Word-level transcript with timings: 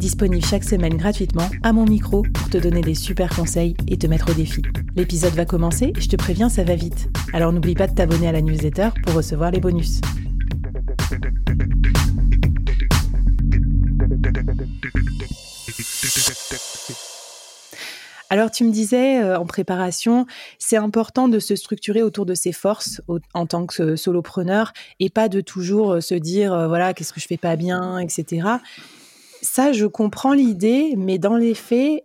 disponible 0.00 0.44
chaque 0.44 0.64
semaine 0.64 0.96
gratuitement 0.96 1.48
à 1.62 1.72
mon 1.72 1.84
micro 1.84 2.22
pour 2.22 2.48
te 2.48 2.56
donner 2.56 2.80
des 2.80 2.94
super 2.94 3.28
conseils 3.36 3.76
et 3.86 3.98
te 3.98 4.06
mettre 4.06 4.30
au 4.30 4.34
défi. 4.34 4.62
L'épisode 4.96 5.34
va 5.34 5.44
commencer 5.44 5.92
je 5.98 6.08
te 6.08 6.16
préviens, 6.16 6.48
ça 6.48 6.64
va 6.64 6.74
vite. 6.74 7.08
Alors 7.34 7.52
n'oublie 7.52 7.74
pas 7.74 7.86
de 7.86 7.94
t'abonner 7.94 8.26
à 8.26 8.32
la 8.32 8.40
newsletter 8.40 8.88
pour 9.04 9.14
recevoir 9.14 9.50
les 9.50 9.60
bonus. 9.60 10.00
Alors 18.30 18.50
tu 18.50 18.64
me 18.64 18.70
disais 18.70 19.20
euh, 19.20 19.38
en 19.38 19.44
préparation, 19.44 20.24
c'est 20.58 20.76
important 20.76 21.28
de 21.28 21.40
se 21.40 21.56
structurer 21.56 22.02
autour 22.02 22.24
de 22.24 22.34
ses 22.34 22.52
forces 22.52 23.02
en 23.34 23.44
tant 23.44 23.66
que 23.66 23.96
solopreneur 23.96 24.72
et 25.00 25.10
pas 25.10 25.28
de 25.28 25.40
toujours 25.40 25.94
euh, 25.94 26.00
se 26.00 26.14
dire 26.14 26.54
euh, 26.54 26.68
voilà 26.68 26.94
qu'est-ce 26.94 27.12
que 27.12 27.20
je 27.20 27.26
fais 27.26 27.36
pas 27.36 27.56
bien, 27.56 27.98
etc. 27.98 28.46
Ça, 29.42 29.72
je 29.72 29.86
comprends 29.86 30.32
l'idée, 30.34 30.94
mais 30.96 31.18
dans 31.18 31.36
les 31.36 31.54
faits, 31.54 32.04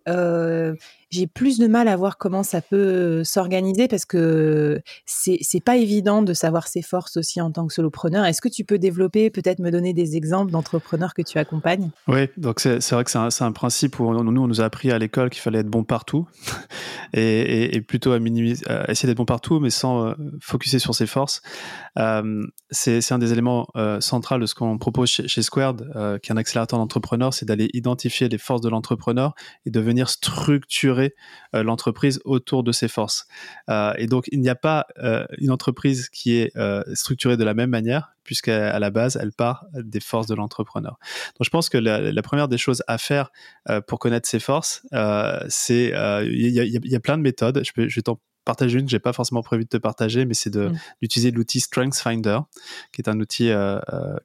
j'ai 1.10 1.28
plus 1.28 1.58
de 1.60 1.68
mal 1.68 1.88
à 1.88 1.96
voir 1.96 2.18
comment 2.18 2.44
ça 2.44 2.62
peut 2.62 3.24
s'organiser 3.24 3.88
parce 3.88 4.06
que 4.06 4.82
c'est 5.06 5.64
pas 5.64 5.78
évident 5.78 6.22
de 6.22 6.34
savoir 6.34 6.68
ses 6.68 6.82
forces 6.82 7.18
aussi 7.18 7.42
en 7.42 7.52
tant 7.52 7.68
que 7.68 7.74
solopreneur. 7.74 8.26
Est-ce 8.26 8.42
que 8.42 8.50
tu 8.50 8.64
peux 8.64 8.78
développer, 8.78 9.30
peut-être 9.30 9.60
me 9.60 9.72
donner 9.72 9.94
des 9.94 10.16
exemples 10.16 10.52
d'entrepreneurs 10.52 11.14
que 11.14 11.22
tu 11.22 11.38
accompagnes? 11.38 11.90
Oui, 12.08 12.28
donc 12.38 12.60
c'est 12.60 12.92
vrai 12.92 13.04
que 13.04 13.12
c'est 13.12 13.44
un, 13.44 13.52
principe 13.52 14.00
où 14.00 14.12
nous 14.12 14.42
on 14.42 14.48
nous 14.48 14.62
a 14.62 14.66
appris 14.66 14.92
à 14.92 15.00
l'école 15.00 15.30
qu'il 15.30 15.42
fallait 15.42 15.60
être 15.60 15.70
bon 15.70 15.84
partout 15.84 16.28
et, 17.14 17.82
plutôt 17.88 18.16
essayer 18.16 19.08
d'être 19.08 19.18
bon 19.18 19.26
partout, 19.26 19.60
mais 19.60 19.70
sans 19.70 20.08
euh, 20.08 20.14
focuser 20.42 20.80
sur 20.80 20.94
ses 20.96 21.06
forces. 21.06 21.42
Euh, 21.98 22.46
c'est 22.72 23.12
un 23.12 23.20
des 23.20 23.32
éléments 23.32 23.68
euh, 23.76 24.02
centraux 24.02 24.38
de 24.38 24.46
ce 24.46 24.56
qu'on 24.56 24.78
propose 24.78 25.10
chez, 25.10 25.28
chez 25.28 25.42
Squared, 25.42 25.90
euh, 25.96 26.18
qui 26.18 26.32
est 26.32 26.34
un 26.34 26.38
accélérateur 26.38 26.80
d'entrepreneur, 26.80 27.34
c'est 27.34 27.46
d'aller 27.46 27.70
identifier 27.74 28.28
les 28.28 28.38
forces 28.38 28.62
de 28.62 28.70
l'entrepreneur 28.70 29.34
et 29.66 29.72
de 29.72 29.80
venir 29.80 30.10
structurer 30.10 30.95
euh, 31.54 31.64
l'entreprise 31.64 32.20
autour 32.26 32.64
de 32.64 32.72
ses 32.72 32.88
forces. 32.88 33.28
Euh, 33.70 33.94
et 33.98 34.08
donc, 34.08 34.26
il 34.32 34.40
n'y 34.40 34.50
a 34.50 34.56
pas 34.56 34.86
euh, 35.00 35.26
une 35.38 35.52
entreprise 35.52 36.10
qui 36.10 36.38
est 36.38 36.52
structurée 36.94 37.38
de 37.38 37.44
la 37.44 37.54
même 37.54 37.70
manière, 37.70 38.14
puisqu'à 38.24 38.78
la 38.80 38.90
base, 38.90 39.18
elle 39.22 39.32
part 39.32 39.66
des 39.74 40.00
forces 40.00 40.28
de 40.28 40.36
l'entrepreneur. 40.36 40.98
Donc, 41.38 41.46
je 41.46 41.50
pense 41.50 41.70
que 41.70 41.78
la, 41.78 42.22
première 42.22 42.48
des 42.48 42.58
choses 42.58 42.84
à 42.88 42.98
faire 42.98 43.32
pour 43.88 44.00
connaître 44.00 44.28
ses 44.28 44.40
forces, 44.40 44.86
c'est 45.50 45.94
il 46.26 46.50
y, 46.50 46.96
a 46.96 47.00
plein 47.00 47.18
de 47.18 47.24
méthodes. 47.24 47.62
Je, 47.64 47.72
vais 47.76 48.02
t'en 48.02 48.20
partager 48.46 48.80
une 48.80 48.86
que 48.86 48.92
j'ai 48.92 49.00
pas 49.00 49.14
forcément 49.14 49.42
prévu 49.42 49.64
de 49.64 49.70
te 49.70 49.78
partager, 49.78 50.26
mais 50.26 50.34
c'est 50.34 50.56
mm. 50.56 50.78
d'utiliser 51.02 51.32
l'outil 51.32 51.60
Strength 51.60 51.96
Finder, 51.96 52.40
qui 52.92 53.02
est 53.02 53.10
un 53.10 53.20
outil 53.20 53.52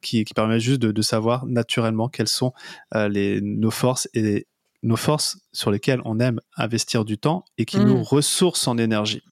qui, 0.03 0.25
permet 0.35 0.61
juste 0.61 0.81
de, 0.81 1.03
savoir 1.03 1.47
naturellement 1.47 2.09
quelles 2.09 2.29
sont 2.29 2.53
les, 2.95 3.41
nos 3.41 3.71
forces 3.71 4.09
et, 4.15 4.47
nos 4.83 4.97
forces 4.97 5.39
sur 5.53 5.71
lesquelles 5.71 6.01
on 6.05 6.21
aime 6.21 6.41
investir 6.57 7.05
du 7.05 7.19
temps 7.19 7.45
et 7.59 7.65
qui 7.65 7.79
nous 7.79 7.99
mmh. 7.99 8.03
ressourcent 8.03 8.69
en 8.69 8.79
énergie. 8.79 9.23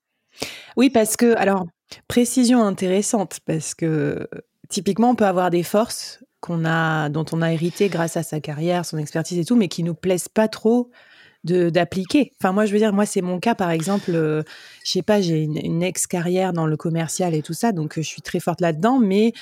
Oui, 0.76 0.90
parce 0.90 1.16
que, 1.16 1.36
alors, 1.36 1.66
précision 2.06 2.62
intéressante, 2.62 3.40
parce 3.46 3.74
que 3.74 4.28
typiquement, 4.68 5.10
on 5.10 5.14
peut 5.14 5.26
avoir 5.26 5.50
des 5.50 5.62
forces 5.62 6.22
qu'on 6.40 6.64
a, 6.64 7.08
dont 7.08 7.24
on 7.32 7.42
a 7.42 7.52
hérité 7.52 7.88
grâce 7.88 8.16
à 8.16 8.22
sa 8.22 8.40
carrière, 8.40 8.84
son 8.84 8.98
expertise 8.98 9.38
et 9.38 9.44
tout, 9.44 9.56
mais 9.56 9.68
qui 9.68 9.82
nous 9.82 9.94
plaisent 9.94 10.28
pas 10.28 10.48
trop 10.48 10.90
d'appliquer. 11.44 12.32
Enfin, 12.40 12.52
moi, 12.52 12.66
je 12.66 12.72
veux 12.72 12.78
dire, 12.78 12.92
moi, 12.92 13.06
c'est 13.06 13.22
mon 13.22 13.40
cas, 13.40 13.54
par 13.54 13.70
exemple, 13.70 14.10
euh, 14.14 14.42
je 14.84 14.92
sais 14.92 15.02
pas, 15.02 15.20
j'ai 15.20 15.42
une, 15.42 15.82
ex-carrière 15.82 16.52
dans 16.52 16.66
le 16.66 16.76
commercial 16.76 17.34
et 17.34 17.42
tout 17.42 17.54
ça, 17.54 17.72
donc 17.72 17.96
euh, 17.96 18.02
je 18.02 18.08
suis 18.08 18.22
très 18.22 18.40
forte 18.40 18.60
là-dedans, 18.60 18.98
mais 18.98 19.32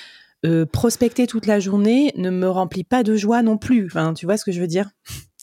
euh, 0.45 0.65
prospecter 0.65 1.27
toute 1.27 1.47
la 1.47 1.59
journée 1.59 2.13
ne 2.15 2.29
me 2.29 2.47
remplit 2.49 2.83
pas 2.83 3.03
de 3.03 3.15
joie 3.15 3.41
non 3.41 3.57
plus. 3.57 3.87
Enfin, 3.87 4.13
tu 4.13 4.25
vois 4.25 4.37
ce 4.37 4.45
que 4.45 4.51
je 4.51 4.61
veux 4.61 4.67
dire? 4.67 4.89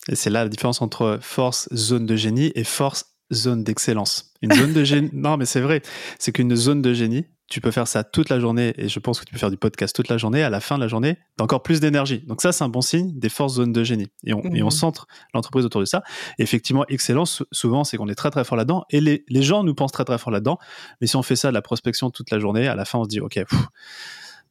Et 0.09 0.17
c'est 0.17 0.31
là 0.31 0.45
la 0.45 0.49
différence 0.49 0.83
entre 0.83 1.19
force, 1.21 1.69
zone 1.75 2.07
de 2.07 2.17
génie 2.17 2.53
et 2.55 2.65
force, 2.65 3.07
zone 3.33 3.65
d'excellence. 3.65 4.33
Une 4.43 4.53
zone 4.53 4.73
de 4.73 4.85
génie, 4.85 5.11
non 5.13 5.37
mais 5.37 5.47
c'est 5.47 5.61
vrai, 5.61 5.83
c'est 6.19 6.33
qu'une 6.33 6.55
zone 6.55 6.83
de 6.83 6.93
génie, 6.93 7.27
tu 7.51 7.61
peux 7.61 7.71
faire 7.71 7.87
ça 7.87 8.05
toute 8.05 8.31
la 8.31 8.41
journée 8.41 8.73
et 8.79 8.89
je 8.89 8.99
pense 8.99 9.21
que 9.21 9.25
tu 9.25 9.33
peux 9.33 9.39
faire 9.39 9.51
du 9.51 9.57
podcast 9.57 9.95
toute 9.95 10.09
la 10.09 10.17
journée. 10.17 10.43
À 10.43 10.51
la 10.51 10.61
fin 10.61 10.77
de 10.77 10.81
la 10.81 10.89
journée, 10.89 11.19
t'as 11.37 11.45
encore 11.45 11.63
plus 11.63 11.79
d'énergie. 11.79 12.21
Donc 12.27 12.41
ça, 12.41 12.53
c'est 12.53 12.65
un 12.65 12.69
bon 12.69 12.81
signe 12.81 13.19
des 13.19 13.29
forces 13.29 13.55
zones 13.55 13.73
de 13.73 13.85
génie. 13.85 14.09
Et 14.25 14.33
on, 14.33 14.41
et 14.55 14.63
on 14.63 14.69
mmh. 14.69 14.71
centre 14.71 15.07
l'entreprise 15.35 15.65
autour 15.65 15.81
de 15.81 15.87
ça. 15.87 16.03
Et 16.39 16.43
effectivement, 16.43 16.87
excellence, 16.89 17.43
souvent, 17.53 17.85
c'est 17.85 17.99
qu'on 17.99 18.09
est 18.09 18.15
très 18.15 18.31
très 18.31 18.45
fort 18.45 18.57
là-dedans. 18.57 18.85
Et 18.91 19.01
les, 19.01 19.25
les, 19.29 19.43
gens 19.43 19.63
nous 19.63 19.75
pensent 19.75 19.93
très 19.93 20.05
très 20.05 20.17
fort 20.17 20.33
là-dedans. 20.33 20.59
Mais 21.01 21.07
si 21.07 21.17
on 21.17 21.23
fait 21.23 21.37
ça 21.37 21.49
de 21.49 21.55
la 21.55 21.63
prospection 21.63 22.11
toute 22.11 22.31
la 22.31 22.39
journée, 22.39 22.67
à 22.67 22.75
la 22.75 22.87
fin, 22.87 22.99
on 22.99 23.05
se 23.05 23.11
dit, 23.11 23.21
OK, 23.21 23.39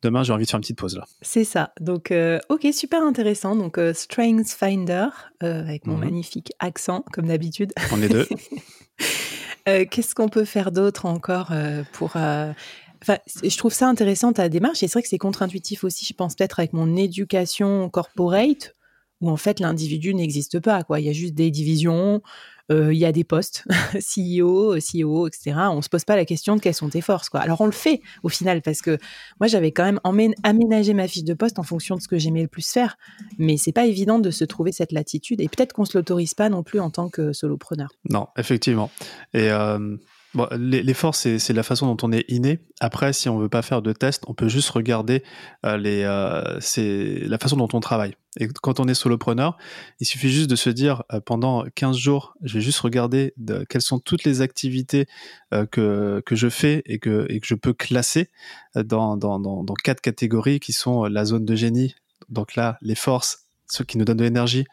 demain, 0.03 0.23
j'ai 0.23 0.33
envie 0.33 0.45
de 0.45 0.49
faire 0.49 0.57
une 0.57 0.61
petite 0.61 0.77
pause 0.77 0.95
là. 0.95 1.05
C'est 1.21 1.43
ça. 1.43 1.73
Donc, 1.79 2.11
euh, 2.11 2.39
ok, 2.49 2.67
super 2.71 3.01
intéressant. 3.01 3.55
Donc, 3.55 3.77
euh, 3.77 3.93
Strength 3.93 4.49
Finder, 4.49 5.07
euh, 5.41 5.61
avec 5.61 5.87
mon 5.87 5.95
mhm. 5.95 6.05
magnifique 6.05 6.51
accent, 6.59 7.03
comme 7.11 7.27
d'habitude. 7.27 7.73
On 7.91 8.01
est 8.01 8.09
deux. 8.09 8.27
Qu'est-ce 9.65 10.13
qu'on 10.13 10.27
peut 10.27 10.45
faire 10.45 10.71
d'autre 10.71 11.05
encore 11.05 11.53
pour. 11.93 12.17
Enfin, 12.17 13.17
je 13.43 13.57
trouve 13.57 13.73
ça 13.73 13.87
intéressant 13.87 14.31
ta 14.33 14.47
démarche 14.49 14.83
et 14.83 14.87
c'est 14.87 14.93
vrai 14.93 15.03
que 15.03 15.09
c'est 15.09 15.17
contre-intuitif 15.17 15.83
aussi. 15.83 16.05
Je 16.05 16.13
pense 16.13 16.35
peut-être 16.35 16.59
avec 16.59 16.73
mon 16.73 16.95
éducation 16.95 17.89
corporate 17.89 18.75
où 19.23 19.29
en 19.29 19.37
fait 19.37 19.59
l'individu 19.59 20.13
n'existe 20.13 20.59
pas. 20.59 20.83
Quoi. 20.83 20.99
Il 20.99 21.05
y 21.05 21.09
a 21.09 21.13
juste 21.13 21.33
des 21.33 21.49
divisions, 21.49 22.15
euh, 22.15 22.19
il 22.69 22.97
y 22.97 23.05
a 23.05 23.11
des 23.11 23.23
postes, 23.23 23.65
CEO, 23.95 24.75
CEO, 24.77 25.27
etc. 25.27 25.55
On 25.71 25.81
se 25.81 25.89
pose 25.89 26.05
pas 26.05 26.15
la 26.15 26.25
question 26.25 26.55
de 26.55 26.61
quelles 26.61 26.73
sont 26.73 26.89
tes 26.89 27.01
forces, 27.01 27.29
quoi. 27.29 27.41
Alors 27.41 27.61
on 27.61 27.65
le 27.65 27.71
fait 27.71 28.01
au 28.23 28.29
final 28.29 28.61
parce 28.61 28.81
que 28.81 28.97
moi 29.39 29.47
j'avais 29.47 29.71
quand 29.71 29.83
même 29.83 29.99
aménagé 30.43 30.93
ma 30.93 31.07
fiche 31.07 31.23
de 31.23 31.33
poste 31.33 31.59
en 31.59 31.63
fonction 31.63 31.95
de 31.95 32.01
ce 32.01 32.07
que 32.07 32.17
j'aimais 32.17 32.41
le 32.41 32.47
plus 32.47 32.67
faire, 32.67 32.97
mais 33.37 33.57
c'est 33.57 33.73
pas 33.73 33.85
évident 33.85 34.17
de 34.19 34.31
se 34.31 34.45
trouver 34.45 34.71
cette 34.71 34.91
latitude 34.91 35.41
et 35.41 35.49
peut-être 35.49 35.73
qu'on 35.73 35.85
se 35.85 35.97
l'autorise 35.97 36.33
pas 36.33 36.49
non 36.49 36.63
plus 36.63 36.79
en 36.79 36.89
tant 36.89 37.09
que 37.09 37.33
solopreneur. 37.33 37.89
Non, 38.09 38.27
effectivement. 38.37 38.89
Et 39.33 39.49
Bon, 40.35 40.47
les, 40.57 40.93
forces, 40.95 41.37
c'est 41.37 41.53
la 41.53 41.61
façon 41.61 41.93
dont 41.93 42.07
on 42.07 42.11
est 42.11 42.25
inné. 42.27 42.59
Après, 42.79 43.13
si 43.13 43.29
on 43.29 43.37
veut 43.37 43.49
pas 43.49 43.61
faire 43.61 43.83
de 43.83 43.93
test, 43.93 44.23
on 44.25 44.33
peut 44.33 44.47
juste 44.47 44.71
regarder 44.71 45.21
euh, 45.63 45.77
euh, 45.85 47.19
la 47.27 47.37
façon 47.37 47.55
dont 47.55 47.67
on 47.73 47.79
travaille. 47.79 48.15
Et 48.39 48.47
quand 48.47 48.79
on 48.79 48.87
est 48.87 48.95
solopreneur, 48.95 49.57
il 49.99 50.07
suffit 50.07 50.31
juste 50.31 50.49
de 50.49 50.55
se 50.55 50.71
dire 50.71 51.03
euh, 51.13 51.19
pendant 51.19 51.65
15 51.75 51.95
jours, 51.95 52.33
je 52.41 52.55
vais 52.55 52.61
juste 52.61 52.79
regarder 52.79 53.35
de, 53.37 53.63
quelles 53.69 53.83
sont 53.83 53.99
toutes 53.99 54.23
les 54.23 54.41
activités 54.41 55.05
que, 55.69 56.23
je 56.31 56.49
fais 56.49 56.81
et 56.87 56.97
que, 56.97 57.27
je 57.43 57.53
peux 57.53 57.73
classer 57.73 58.31
dans, 58.75 59.17
dans, 59.17 59.63
quatre 59.83 60.01
catégories 60.01 60.59
qui 60.59 60.73
sont 60.73 61.03
la 61.03 61.25
zone 61.25 61.45
de 61.45 61.55
génie. 61.55 61.93
Donc 62.29 62.55
là, 62.55 62.79
les 62.81 62.95
forces, 62.95 63.45
ceux 63.67 63.83
qui 63.83 63.99
nous 63.99 64.05
donnent 64.05 64.17
de 64.17 64.23
l'énergie, 64.23 64.65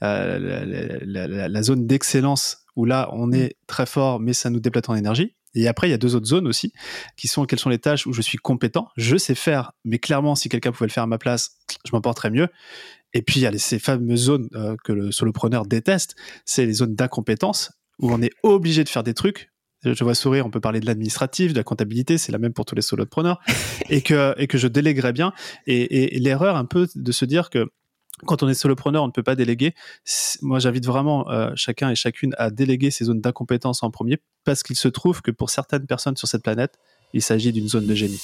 la, 0.00 1.62
zone 1.62 1.86
d'excellence 1.86 2.65
où 2.76 2.84
là, 2.84 3.08
on 3.12 3.32
est 3.32 3.56
très 3.66 3.86
fort, 3.86 4.20
mais 4.20 4.32
ça 4.32 4.50
nous 4.50 4.60
déplate 4.60 4.88
en 4.88 4.94
énergie. 4.94 5.34
Et 5.54 5.66
après, 5.68 5.88
il 5.88 5.90
y 5.90 5.94
a 5.94 5.98
deux 5.98 6.14
autres 6.14 6.26
zones 6.26 6.46
aussi, 6.46 6.72
qui 7.16 7.28
sont 7.28 7.46
quelles 7.46 7.58
sont 7.58 7.70
les 7.70 7.78
tâches 7.78 8.06
où 8.06 8.12
je 8.12 8.20
suis 8.20 8.36
compétent, 8.36 8.88
je 8.96 9.16
sais 9.16 9.34
faire, 9.34 9.72
mais 9.84 9.98
clairement, 9.98 10.34
si 10.34 10.50
quelqu'un 10.50 10.70
pouvait 10.70 10.86
le 10.86 10.92
faire 10.92 11.04
à 11.04 11.06
ma 11.06 11.16
place, 11.16 11.56
je 11.86 11.92
m'en 11.92 12.02
porterais 12.02 12.30
mieux. 12.30 12.48
Et 13.14 13.22
puis, 13.22 13.40
il 13.40 13.42
y 13.42 13.46
a 13.46 13.58
ces 13.58 13.78
fameuses 13.78 14.24
zones 14.24 14.48
euh, 14.54 14.76
que 14.84 14.92
le 14.92 15.10
solopreneur 15.10 15.64
déteste, 15.64 16.14
c'est 16.44 16.66
les 16.66 16.74
zones 16.74 16.94
d'incompétence, 16.94 17.72
où 17.98 18.12
on 18.12 18.20
est 18.20 18.32
obligé 18.42 18.84
de 18.84 18.88
faire 18.90 19.02
des 19.02 19.14
trucs. 19.14 19.50
Je 19.82 20.04
vois 20.04 20.14
sourire, 20.14 20.44
on 20.44 20.50
peut 20.50 20.60
parler 20.60 20.80
de 20.80 20.86
l'administratif, 20.86 21.52
de 21.52 21.58
la 21.58 21.64
comptabilité, 21.64 22.18
c'est 22.18 22.32
la 22.32 22.38
même 22.38 22.52
pour 22.52 22.66
tous 22.66 22.74
les 22.74 22.82
solopreneurs, 22.82 23.40
et 23.88 24.02
que, 24.02 24.34
et 24.36 24.48
que 24.48 24.58
je 24.58 24.68
déléguerais 24.68 25.14
bien. 25.14 25.32
Et, 25.66 26.16
et 26.16 26.18
l'erreur 26.18 26.56
un 26.56 26.66
peu 26.66 26.86
de 26.94 27.12
se 27.12 27.24
dire 27.24 27.48
que 27.48 27.66
quand 28.24 28.42
on 28.42 28.48
est 28.48 28.54
solopreneur, 28.54 29.02
on 29.02 29.08
ne 29.08 29.12
peut 29.12 29.22
pas 29.22 29.34
déléguer. 29.34 29.74
Moi, 30.42 30.58
j'invite 30.58 30.86
vraiment 30.86 31.28
euh, 31.30 31.50
chacun 31.54 31.90
et 31.90 31.94
chacune 31.94 32.34
à 32.38 32.50
déléguer 32.50 32.90
ses 32.90 33.04
zones 33.04 33.20
d'incompétence 33.20 33.82
en 33.82 33.90
premier, 33.90 34.18
parce 34.44 34.62
qu'il 34.62 34.76
se 34.76 34.88
trouve 34.88 35.22
que 35.22 35.30
pour 35.30 35.50
certaines 35.50 35.86
personnes 35.86 36.16
sur 36.16 36.28
cette 36.28 36.42
planète, 36.42 36.78
il 37.12 37.22
s'agit 37.22 37.52
d'une 37.52 37.68
zone 37.68 37.86
de 37.86 37.94
génie. 37.94 38.20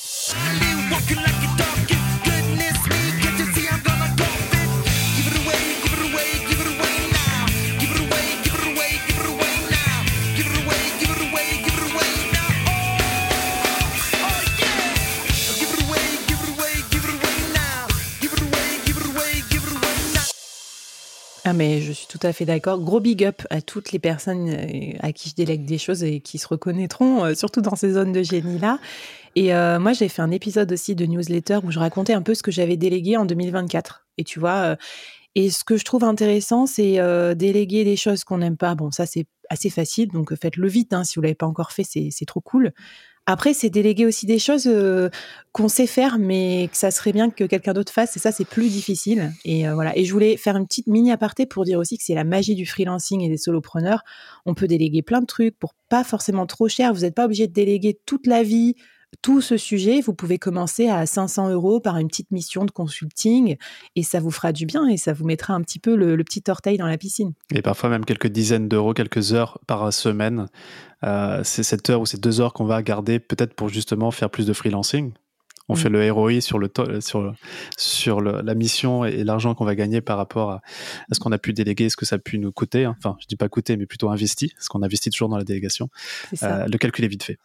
Mais 21.54 21.80
je 21.80 21.92
suis 21.92 22.06
tout 22.06 22.18
à 22.22 22.32
fait 22.32 22.44
d'accord. 22.44 22.80
Gros 22.80 23.00
big 23.00 23.24
up 23.24 23.42
à 23.50 23.60
toutes 23.60 23.92
les 23.92 23.98
personnes 23.98 24.48
euh, 24.48 24.92
à 25.00 25.12
qui 25.12 25.30
je 25.30 25.34
délègue 25.34 25.64
des 25.64 25.78
choses 25.78 26.02
et 26.04 26.20
qui 26.20 26.38
se 26.38 26.46
reconnaîtront, 26.46 27.24
euh, 27.24 27.34
surtout 27.34 27.60
dans 27.60 27.76
ces 27.76 27.92
zones 27.92 28.12
de 28.12 28.22
génie-là. 28.22 28.78
Et 29.34 29.54
euh, 29.54 29.78
moi, 29.78 29.92
j'ai 29.92 30.08
fait 30.08 30.22
un 30.22 30.30
épisode 30.30 30.70
aussi 30.72 30.94
de 30.94 31.06
newsletter 31.06 31.58
où 31.64 31.70
je 31.70 31.78
racontais 31.78 32.12
un 32.12 32.22
peu 32.22 32.34
ce 32.34 32.42
que 32.42 32.50
j'avais 32.50 32.76
délégué 32.76 33.16
en 33.16 33.24
2024. 33.24 34.06
Et 34.18 34.24
tu 34.24 34.40
vois, 34.40 34.76
et 35.34 35.50
ce 35.50 35.64
que 35.64 35.78
je 35.78 35.84
trouve 35.84 36.04
intéressant, 36.04 36.66
c'est 36.66 36.98
déléguer 37.34 37.82
des 37.84 37.96
choses 37.96 38.24
qu'on 38.24 38.38
n'aime 38.38 38.58
pas. 38.58 38.74
Bon, 38.74 38.90
ça, 38.90 39.06
c'est 39.06 39.24
assez 39.48 39.70
facile, 39.70 40.08
donc 40.08 40.34
faites-le 40.34 40.68
vite. 40.68 40.92
Hein, 40.92 41.04
si 41.04 41.14
vous 41.14 41.22
l'avez 41.22 41.34
pas 41.34 41.46
encore 41.46 41.72
fait, 41.72 41.84
c'est 41.84 42.26
trop 42.26 42.42
cool. 42.42 42.72
Après, 43.26 43.54
c'est 43.54 43.70
déléguer 43.70 44.04
aussi 44.04 44.26
des 44.26 44.40
choses 44.40 44.66
euh, 44.66 45.08
qu'on 45.52 45.68
sait 45.68 45.86
faire, 45.86 46.18
mais 46.18 46.68
que 46.72 46.76
ça 46.76 46.90
serait 46.90 47.12
bien 47.12 47.30
que 47.30 47.44
quelqu'un 47.44 47.72
d'autre 47.72 47.92
fasse. 47.92 48.16
Et 48.16 48.20
ça, 48.20 48.32
c'est 48.32 48.44
plus 48.44 48.68
difficile. 48.68 49.32
Et 49.44 49.68
euh, 49.68 49.74
voilà. 49.74 49.96
Et 49.96 50.04
je 50.04 50.12
voulais 50.12 50.36
faire 50.36 50.56
une 50.56 50.66
petite 50.66 50.88
mini 50.88 51.12
aparté 51.12 51.46
pour 51.46 51.64
dire 51.64 51.78
aussi 51.78 51.96
que 51.96 52.02
c'est 52.04 52.16
la 52.16 52.24
magie 52.24 52.56
du 52.56 52.66
freelancing 52.66 53.20
et 53.20 53.28
des 53.28 53.36
solopreneurs. 53.36 54.02
On 54.44 54.54
peut 54.54 54.66
déléguer 54.66 55.02
plein 55.02 55.20
de 55.20 55.26
trucs 55.26 55.56
pour 55.56 55.74
pas 55.88 56.02
forcément 56.02 56.46
trop 56.46 56.66
cher. 56.66 56.92
Vous 56.92 57.02
n'êtes 57.02 57.14
pas 57.14 57.26
obligé 57.26 57.46
de 57.46 57.52
déléguer 57.52 58.00
toute 58.06 58.26
la 58.26 58.42
vie, 58.42 58.74
tout 59.20 59.40
ce 59.40 59.56
sujet, 59.56 60.00
vous 60.00 60.14
pouvez 60.14 60.38
commencer 60.38 60.88
à 60.88 61.04
500 61.04 61.50
euros 61.50 61.80
par 61.80 61.98
une 61.98 62.08
petite 62.08 62.30
mission 62.30 62.64
de 62.64 62.70
consulting 62.70 63.56
et 63.94 64.02
ça 64.02 64.20
vous 64.20 64.30
fera 64.30 64.52
du 64.52 64.64
bien 64.64 64.88
et 64.88 64.96
ça 64.96 65.12
vous 65.12 65.24
mettra 65.24 65.54
un 65.54 65.60
petit 65.60 65.78
peu 65.78 65.94
le, 65.94 66.16
petit 66.24 66.42
orteil 66.48 66.78
dans 66.78 66.86
la 66.86 66.96
piscine. 66.96 67.32
Et 67.54 67.62
parfois 67.62 67.90
même 67.90 68.04
quelques 68.04 68.28
dizaines 68.28 68.68
d'euros, 68.68 68.94
quelques 68.94 69.32
heures 69.34 69.58
par 69.66 69.92
semaine. 69.92 70.46
Euh, 71.04 71.40
c'est 71.44 71.62
cette 71.62 71.90
heure 71.90 72.00
ou 72.00 72.06
ces 72.06 72.18
deux 72.18 72.40
heures 72.40 72.52
qu'on 72.52 72.64
va 72.64 72.82
garder 72.82 73.18
peut-être 73.18 73.54
pour 73.54 73.68
justement 73.68 74.10
faire 74.10 74.30
plus 74.30 74.46
de 74.46 74.52
freelancing. 74.52 75.12
On 75.68 75.76
fait 75.76 75.88
mm. 75.88 75.92
le 75.92 76.12
ROI 76.12 76.40
sur, 76.40 76.58
le 76.58 76.70
sur, 77.00 77.34
sur 77.76 78.20
la 78.20 78.54
mission 78.54 79.04
et, 79.04 79.24
l'argent 79.24 79.54
qu'on 79.54 79.64
va 79.64 79.74
gagner 79.74 80.00
par 80.00 80.16
rapport 80.16 80.50
à, 80.50 80.62
ce 81.12 81.20
qu'on 81.20 81.32
a 81.32 81.38
pu 81.38 81.52
déléguer, 81.52 81.88
ce 81.88 81.96
que 81.96 82.04
ça 82.04 82.16
a 82.16 82.18
pu 82.18 82.38
nous 82.38 82.52
coûter. 82.52 82.84
Hein. 82.84 82.96
Enfin, 82.98 83.16
je 83.20 83.26
dis 83.26 83.36
pas 83.36 83.48
coûter, 83.48 83.76
mais 83.76 83.86
plutôt 83.86 84.10
investi, 84.10 84.52
ce 84.58 84.68
qu'on 84.68 84.82
investit 84.82 85.10
toujours 85.10 85.28
dans 85.28 85.38
la 85.38 85.44
délégation. 85.44 85.88
Euh, 86.42 86.66
le 86.66 86.78
calcul 86.78 87.04
est 87.04 87.08
vite 87.08 87.22
fait. 87.22 87.38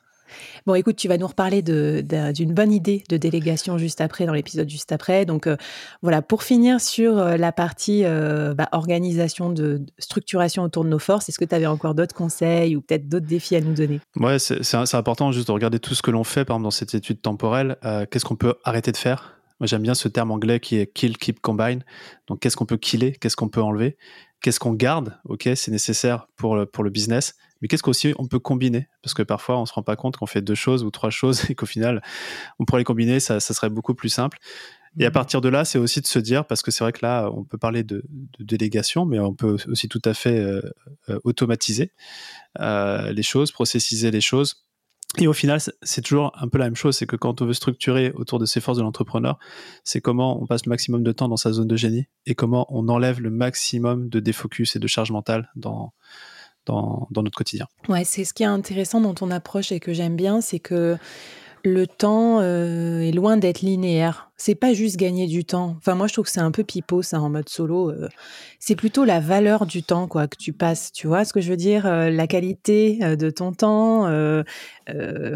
Bon, 0.65 0.75
écoute, 0.75 0.95
tu 0.95 1.07
vas 1.07 1.17
nous 1.17 1.27
reparler 1.27 1.61
d'une 1.61 2.53
bonne 2.53 2.71
idée 2.71 3.03
de 3.09 3.17
délégation 3.17 3.77
juste 3.77 4.01
après, 4.01 4.25
dans 4.25 4.33
l'épisode 4.33 4.69
juste 4.69 4.91
après. 4.91 5.25
Donc, 5.25 5.47
euh, 5.47 5.57
voilà, 6.01 6.21
pour 6.21 6.43
finir 6.43 6.81
sur 6.81 7.17
euh, 7.17 7.37
la 7.37 7.51
partie 7.51 8.03
euh, 8.05 8.53
bah, 8.53 8.69
organisation, 8.71 9.49
de, 9.49 9.81
structuration 9.99 10.63
autour 10.63 10.83
de 10.83 10.89
nos 10.89 10.99
forces, 10.99 11.29
est-ce 11.29 11.39
que 11.39 11.45
tu 11.45 11.55
avais 11.55 11.65
encore 11.65 11.95
d'autres 11.95 12.15
conseils 12.15 12.75
ou 12.75 12.81
peut-être 12.81 13.07
d'autres 13.07 13.27
défis 13.27 13.55
à 13.55 13.61
nous 13.61 13.73
donner? 13.73 13.99
Ouais, 14.15 14.39
c'est 14.39 14.95
important 14.95 15.31
juste 15.31 15.47
de 15.47 15.51
regarder 15.51 15.79
tout 15.79 15.95
ce 15.95 16.01
que 16.01 16.11
l'on 16.11 16.23
fait, 16.23 16.45
par 16.45 16.55
exemple, 16.55 16.65
dans 16.65 16.71
cette 16.71 16.93
étude 16.93 17.21
temporelle. 17.21 17.77
Qu'est-ce 18.11 18.25
qu'on 18.25 18.35
peut 18.35 18.55
arrêter 18.63 18.91
de 18.91 18.97
faire? 18.97 19.37
Moi, 19.59 19.65
j'aime 19.65 19.81
bien 19.81 19.95
ce 19.95 20.07
terme 20.07 20.31
anglais 20.31 20.59
qui 20.59 20.77
est 20.77 20.91
kill, 20.91 21.17
keep, 21.17 21.39
combine. 21.39 21.83
Donc, 22.27 22.39
qu'est-ce 22.39 22.55
qu'on 22.55 22.65
peut 22.65 22.77
killer? 22.77 23.13
Qu'est-ce 23.13 23.35
qu'on 23.35 23.49
peut 23.49 23.61
enlever? 23.61 23.97
Qu'est-ce 24.41 24.59
qu'on 24.59 24.73
garde 24.73 25.19
Ok, 25.25 25.49
c'est 25.55 25.71
nécessaire 25.71 26.27
pour 26.35 26.55
le, 26.55 26.65
pour 26.65 26.83
le 26.83 26.89
business 26.89 27.35
mais 27.61 27.67
qu'est-ce 27.67 27.83
qu'aussi 27.83 28.13
on 28.17 28.27
peut 28.27 28.39
combiner? 28.39 28.87
Parce 29.01 29.13
que 29.13 29.23
parfois, 29.23 29.59
on 29.59 29.65
se 29.65 29.73
rend 29.73 29.83
pas 29.83 29.95
compte 29.95 30.17
qu'on 30.17 30.25
fait 30.25 30.41
deux 30.41 30.55
choses 30.55 30.83
ou 30.83 30.91
trois 30.91 31.09
choses 31.09 31.43
et 31.49 31.55
qu'au 31.55 31.65
final, 31.65 32.01
on 32.59 32.65
pourrait 32.65 32.81
les 32.81 32.85
combiner, 32.85 33.19
ça, 33.19 33.39
serait 33.39 33.69
beaucoup 33.69 33.95
plus 33.95 34.09
simple. 34.09 34.37
Et 34.99 35.05
à 35.05 35.09
mmh. 35.09 35.13
partir 35.13 35.41
de 35.41 35.49
là, 35.49 35.63
c'est 35.63 35.77
aussi 35.77 36.01
de 36.01 36.07
se 36.07 36.17
dire, 36.17 36.45
parce 36.45 36.63
que 36.63 36.71
c'est 36.71 36.83
vrai 36.83 36.91
que 36.91 37.05
là, 37.05 37.29
on 37.31 37.43
peut 37.43 37.57
parler 37.57 37.83
de, 37.83 38.03
délégation, 38.39 39.05
mais 39.05 39.19
on 39.19 39.33
peut 39.33 39.57
aussi 39.67 39.87
tout 39.87 40.01
à 40.05 40.13
fait 40.13 40.39
euh, 40.39 40.61
euh, 41.09 41.19
automatiser 41.23 41.91
euh, 42.59 43.11
les 43.11 43.23
choses, 43.23 43.51
processiser 43.51 44.09
les 44.09 44.21
choses. 44.21 44.66
Et 45.17 45.27
au 45.27 45.33
final, 45.33 45.59
c'est 45.81 46.01
toujours 46.01 46.31
un 46.39 46.47
peu 46.47 46.57
la 46.57 46.65
même 46.65 46.75
chose, 46.75 46.97
c'est 46.97 47.05
que 47.05 47.15
quand 47.15 47.41
on 47.41 47.45
veut 47.45 47.53
structurer 47.53 48.11
autour 48.11 48.39
de 48.39 48.45
ces 48.45 48.59
forces 48.59 48.77
de 48.77 48.83
l'entrepreneur, 48.83 49.39
c'est 49.83 50.01
comment 50.01 50.41
on 50.41 50.45
passe 50.45 50.65
le 50.65 50.69
maximum 50.69 51.01
de 51.01 51.11
temps 51.11 51.29
dans 51.29 51.37
sa 51.37 51.53
zone 51.53 51.67
de 51.67 51.75
génie 51.75 52.07
et 52.25 52.35
comment 52.35 52.67
on 52.69 52.87
enlève 52.89 53.21
le 53.21 53.29
maximum 53.29 54.09
de 54.09 54.19
défocus 54.19 54.75
et 54.75 54.79
de 54.79 54.87
charge 54.87 55.11
mentale 55.11 55.49
dans, 55.55 55.93
dans, 56.65 57.07
notre 57.15 57.37
quotidien. 57.37 57.67
Ouais, 57.87 58.03
c'est 58.03 58.25
ce 58.25 58.33
qui 58.33 58.43
est 58.43 58.47
intéressant 58.47 59.01
dans 59.01 59.13
ton 59.13 59.31
approche 59.31 59.71
et 59.71 59.79
que 59.79 59.93
j'aime 59.93 60.15
bien, 60.15 60.41
c'est 60.41 60.59
que 60.59 60.97
le 61.67 61.85
temps 61.85 62.39
euh, 62.39 63.01
est 63.01 63.11
loin 63.11 63.37
d'être 63.37 63.61
linéaire. 63.61 64.31
C'est 64.37 64.55
pas 64.55 64.73
juste 64.73 64.95
gagner 64.97 65.27
du 65.27 65.43
temps. 65.43 65.75
Enfin, 65.77 65.95
moi, 65.95 66.07
je 66.07 66.13
trouve 66.13 66.25
que 66.25 66.31
c'est 66.31 66.39
un 66.39 66.51
peu 66.51 66.63
pipeau, 66.63 67.01
ça, 67.01 67.19
en 67.19 67.29
mode 67.29 67.49
solo. 67.49 67.89
Euh. 67.89 68.07
c'est 68.59 68.75
plutôt 68.75 69.03
la 69.03 69.19
valeur 69.19 69.65
du 69.65 69.83
temps, 69.83 70.07
quoi, 70.07 70.27
que 70.27 70.37
tu 70.37 70.53
passes. 70.53 70.91
Tu 70.91 71.07
vois 71.07 71.25
ce 71.25 71.33
que 71.33 71.41
je 71.41 71.49
veux 71.49 71.57
dire 71.57 71.85
euh, 71.85 72.09
La 72.09 72.27
qualité 72.27 72.99
de 73.17 73.29
ton 73.29 73.51
temps. 73.51 74.03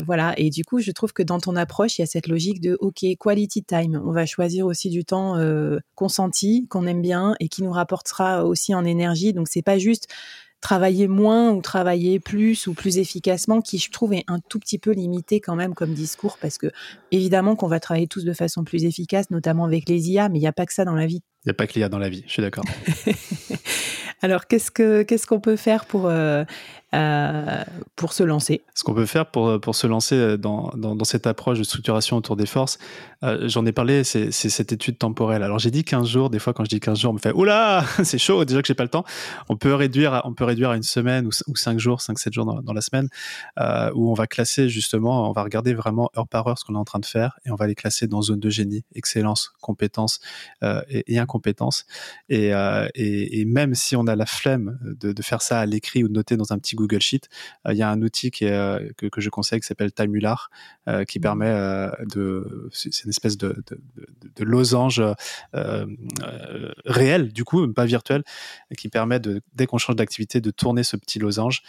voilà. 0.06 0.34
Et 0.38 0.50
du 0.50 0.64
coup, 0.64 0.80
je 0.80 0.92
trouve 0.92 1.14
que 1.14 1.24
dans 1.24 1.40
ton 1.40 1.56
approche, 1.56 1.98
il 1.98 2.02
y 2.02 2.04
a 2.04 2.08
cette 2.08 2.28
logique 2.28 2.62
de 2.62 2.78
OK, 2.80 3.04
quality 3.20 3.64
time. 3.64 4.02
On 4.06 4.12
va 4.12 4.26
choisir 4.26 4.66
aussi 4.66 4.90
du 4.90 5.04
temps 5.04 5.38
consenti, 5.96 6.68
qu'on 6.70 6.88
aime 6.88 7.02
bien 7.02 7.36
et 7.40 7.50
qui 7.50 7.64
nous 7.64 7.72
rapportera 7.72 8.46
aussi 8.46 8.74
en 8.74 8.86
énergie. 8.86 9.34
Donc, 9.34 9.48
c'est 9.50 9.64
pas 9.64 9.78
juste 9.78 10.08
travailler 10.62 11.08
moins 11.08 11.52
ou 11.52 11.62
travailler 11.62 12.20
plus 12.20 12.68
ou 12.68 12.74
plus 12.74 12.98
efficacement, 12.98 13.62
qui 13.62 13.80
je 13.80 13.92
trouve 13.92 14.14
est 14.14 14.24
un 14.28 14.40
tout 14.40 14.60
petit 14.60 14.78
peu 14.78 14.92
limité 14.92 15.42
quand 15.42 15.56
même 15.56 15.74
comme 15.74 15.94
discours, 15.94 16.38
parce 16.40 16.58
que 16.58 16.68
évidemment 17.12 17.56
qu'on 17.56 17.68
va 17.68 17.80
travailler 17.80 18.08
tous 18.08 18.24
de 18.24 18.34
façon 18.34 18.64
plus 18.64 18.86
efficace, 18.86 19.32
notamment 19.32 19.66
avec 19.66 19.90
les 19.90 20.12
IA, 20.12 20.30
mais 20.30 20.38
il 20.38 20.42
n'y 20.42 20.48
a 20.48 20.54
pas 20.54 20.66
que 20.66 20.74
ça 20.74 20.86
dans 20.86 20.96
la 20.96 21.08
vie. 21.08 21.22
Il 21.44 21.48
n'y 21.48 21.52
a 21.52 21.56
pas 21.56 21.66
que 21.66 21.74
l'IA 21.74 21.90
dans 21.90 21.98
la 21.98 22.10
vie, 22.10 22.24
je 22.28 22.34
suis 22.34 22.42
d'accord. 22.42 22.64
Alors, 24.22 24.46
qu'est-ce 24.46 24.70
que 24.70 25.02
qu'est-ce 25.02 25.26
qu'on 25.26 25.40
peut 25.40 25.56
faire 25.56 25.86
pour 25.86 26.06
euh, 26.06 26.44
euh, 26.94 27.64
pour 27.96 28.14
se 28.14 28.24
lancer 28.24 28.62
Ce 28.76 28.84
qu'on 28.84 28.94
peut 28.94 29.06
faire 29.06 29.26
pour 29.26 29.60
pour 29.62 29.76
se 29.76 29.88
lancer 29.88 30.38
dans, 30.38 30.72
dans, 30.76 30.96
dans 30.96 31.06
cette 31.06 31.26
approche 31.28 31.58
de 31.60 31.64
structuration 31.64 32.18
autour 32.18 32.36
des 32.36 32.46
forces, 32.46 32.80
euh, 33.24 33.48
j'en 33.48 33.66
ai 33.66 33.72
parlé, 33.72 34.04
c'est 34.04 34.32
cette 34.32 34.72
étude 34.72 34.98
temporelle. 34.98 35.44
Alors 35.44 35.60
j'ai 35.60 35.72
dit 35.72 35.84
15 35.84 36.08
jours. 36.08 36.30
Des 36.30 36.40
fois, 36.40 36.54
quand 36.54 36.64
je 36.64 36.70
dis 36.70 36.80
15 36.80 37.00
jours, 37.00 37.12
on 37.12 37.14
me 37.14 37.20
fait 37.20 37.32
oula, 37.32 37.86
c'est 38.04 38.18
chaud. 38.18 38.44
Déjà 38.46 38.62
que 38.62 38.68
j'ai 38.68 38.74
pas 38.74 38.84
le 38.84 38.90
temps. 38.90 39.06
On 39.50 39.58
peut 39.58 39.74
réduire, 39.74 40.22
on 40.26 40.34
peut 40.34 40.44
réduire 40.44 40.72
à 40.72 40.76
une 40.76 40.84
semaine 40.84 41.28
ou, 41.28 41.32
ou 41.48 41.56
5 41.56 41.80
jours, 41.80 42.00
5-7 42.00 42.34
jours 42.34 42.46
dans, 42.46 42.74
la 42.74 42.82
semaine, 42.82 43.08
où 43.96 44.12
on 44.12 44.14
va 44.14 44.28
classer 44.28 44.70
justement, 44.70 45.30
on 45.30 45.34
va 45.34 45.44
regarder 45.44 45.74
vraiment 45.74 46.10
heure 46.18 46.28
par 46.28 46.48
heure 46.48 46.58
ce 46.58 46.66
qu'on 46.66 46.76
est 46.76 46.80
en 46.80 46.86
train 46.86 47.00
de 47.00 47.06
faire 47.06 47.38
et 47.46 47.52
on 47.52 47.56
va 47.56 47.68
les 47.68 47.76
classer 47.76 48.08
dans 48.08 48.22
zone 48.22 48.40
de 48.40 48.50
génie, 48.50 48.84
excellence, 48.96 49.54
compétence 49.62 50.20
et, 50.90 51.20
incompétence. 51.20 51.86
Et, 52.30 52.52
et, 52.96 53.42
et 53.42 53.46
même 53.46 53.76
si 53.76 53.96
on 53.96 54.08
a 54.08 54.16
la 54.16 54.26
flemme 54.26 54.80
de, 54.82 55.22
faire 55.22 55.42
ça 55.42 55.60
à 55.60 55.66
l'écrit 55.66 56.04
ou 56.04 56.08
de 56.08 56.14
noter 56.14 56.38
dans 56.38 56.52
un 56.52 56.58
petit 56.58 56.76
Google 56.82 57.02
Sheet, 57.02 57.22
euh, 57.68 57.74
il 57.74 57.78
y 57.78 57.82
a 57.82 57.90
un 57.90 58.02
outil 58.02 58.32
qui 58.32 58.46
est, 58.46 58.52
euh, 58.52 58.90
que, 58.98 59.22
je 59.22 59.30
conseille 59.30 59.60
qui 59.60 59.68
s'appelle 59.68 59.92
Timular, 59.92 60.50
euh, 60.88 61.06
qui 61.06 61.20
mmh. 61.20 61.22
permet 61.22 61.52
de. 62.14 62.70
C'est 62.74 63.04
une 63.04 63.10
espèce 63.10 63.38
de, 63.38 63.64
de, 64.36 64.44
losange 64.44 65.02
réel, 66.86 67.32
du 67.32 67.44
coup, 67.44 67.68
pas 67.74 67.86
virtuel, 67.86 68.24
qui 68.78 68.90
permet 68.90 69.20
de, 69.20 69.42
dès 69.54 69.68
qu'on 69.68 69.78
change 69.78 69.96
d'activité, 69.96 70.42
de 70.42 70.52
tourner 70.52 70.84
ce 70.84 70.98
petit 70.98 71.20
losange. 71.20 71.62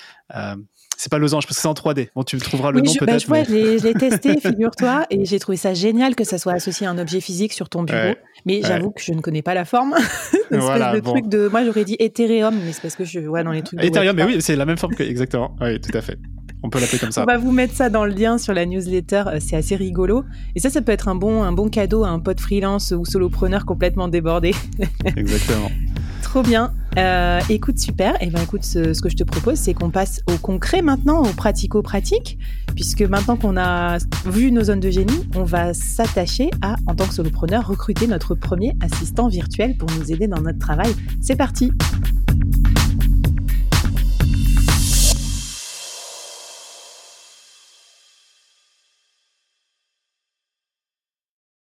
C'est 1.02 1.10
pas 1.10 1.18
losange 1.18 1.48
parce 1.48 1.56
que 1.56 1.62
c'est 1.62 1.66
en 1.66 1.72
3D. 1.72 2.10
Bon, 2.14 2.22
tu 2.22 2.38
trouveras 2.38 2.70
le 2.70 2.80
nom 2.80 2.92
bah, 2.92 3.06
peut-être. 3.06 3.28
Bah, 3.28 3.42
je, 3.42 3.82
l'ai 3.82 3.92
testé, 3.94 4.38
figure-toi, 4.40 5.04
et 5.10 5.24
j'ai 5.24 5.40
trouvé 5.40 5.56
ça 5.56 5.74
génial 5.74 6.14
que 6.14 6.22
ça 6.22 6.38
soit 6.38 6.52
associé 6.52 6.86
à 6.86 6.90
un 6.90 6.98
objet 6.98 7.20
physique 7.20 7.52
sur 7.52 7.68
ton 7.68 7.82
bureau. 7.82 8.14
mais 8.46 8.62
j'avoue 8.62 8.92
que 8.92 9.02
je 9.02 9.12
ne 9.12 9.20
connais 9.20 9.42
pas 9.42 9.54
la 9.54 9.64
forme. 9.64 9.96
voilà, 10.52 10.94
de 10.94 11.00
truc 11.00 11.26
de, 11.26 11.48
moi 11.48 11.64
j'aurais 11.64 11.84
dit 11.84 11.96
Ethereum, 11.98 12.54
mais 12.54 12.70
c'est 12.70 12.82
parce 12.82 12.94
que 12.94 13.04
je 13.04 13.18
vois 13.18 13.42
dans 13.42 13.50
les 13.50 13.62
trucs. 13.62 13.82
Ethereum, 13.82 14.14
mais 14.14 14.22
oui, 14.22 14.36
c'est 14.40 14.54
la 14.54 14.64
même 14.64 14.76
forme 14.76 14.94
que 14.94 15.02
exactement. 15.02 15.56
Oui, 15.60 15.80
tout 15.80 15.90
à 15.98 16.02
fait. 16.02 16.20
On 16.62 16.70
peut 16.70 16.78
l'appeler 16.78 17.00
comme 17.00 17.10
ça. 17.10 17.22
On 17.22 17.26
va 17.26 17.36
vous 17.36 17.50
mettre 17.50 17.74
ça 17.74 17.90
dans 17.90 18.04
le 18.04 18.12
lien 18.12 18.38
sur 18.38 18.54
la 18.54 18.64
newsletter. 18.64 19.24
Euh, 19.26 19.38
c'est 19.40 19.56
assez 19.56 19.74
rigolo. 19.74 20.22
Et 20.54 20.60
ça, 20.60 20.70
ça 20.70 20.82
peut 20.82 20.92
être 20.92 21.08
un 21.08 21.16
bon, 21.16 21.42
un 21.42 21.50
bon 21.50 21.68
cadeau 21.68 22.04
à 22.04 22.10
un 22.10 22.20
pote 22.20 22.38
freelance 22.38 22.92
ou 22.96 23.04
solopreneur 23.04 23.66
complètement 23.66 24.06
débordé. 24.06 24.54
Exactement. 25.16 25.72
Trop 26.22 26.44
bien. 26.44 26.72
Euh, 26.98 27.40
écoute, 27.48 27.78
super. 27.78 28.14
Et 28.16 28.26
eh 28.26 28.30
ben 28.30 28.42
écoute, 28.42 28.64
ce, 28.64 29.00
que 29.00 29.08
je 29.08 29.16
te 29.16 29.24
propose, 29.24 29.58
c'est 29.58 29.74
qu'on 29.74 29.90
passe 29.90 30.20
au 30.26 30.36
concret 30.36 30.82
maintenant, 30.82 31.22
au 31.22 31.32
pratico-pratique, 31.32 32.38
puisque 32.74 33.02
maintenant 33.02 33.36
qu'on 33.36 33.56
a 33.56 33.98
vu 34.26 34.52
nos 34.52 34.64
zones 34.64 34.80
de 34.80 34.90
génie, 34.90 35.26
on 35.34 35.44
va 35.44 35.72
s'attacher 35.74 36.50
à, 36.60 36.76
en 36.86 36.94
tant 36.94 37.06
que 37.06 37.14
solopreneur, 37.14 37.66
recruter 37.66 38.06
notre 38.06 38.34
premier 38.34 38.74
assistant 38.80 39.28
virtuel 39.28 39.76
pour 39.76 39.90
nous 39.98 40.12
aider 40.12 40.26
dans 40.26 40.40
notre 40.40 40.58
travail. 40.58 40.94
C'est 41.20 41.36
parti. 41.36 41.72